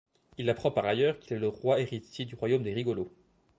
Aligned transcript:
Il 0.39 0.49
apprend 0.49 0.71
par 0.71 0.87
ailleurs 0.87 1.19
qu'il 1.19 1.33
est 1.33 1.39
le 1.39 1.47
roi 1.47 1.79
héritier 1.79 2.25
du 2.25 2.33
royaume 2.33 2.63
des 2.63 2.73
rigolos. 2.73 3.11